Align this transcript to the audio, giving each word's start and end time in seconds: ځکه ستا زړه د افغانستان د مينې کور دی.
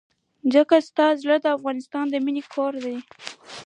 ځکه 0.53 0.75
ستا 0.87 1.07
زړه 1.21 1.35
د 1.41 1.45
افغانستان 1.57 2.05
د 2.09 2.15
مينې 2.25 2.41
کور 2.53 2.73
دی. 2.85 2.97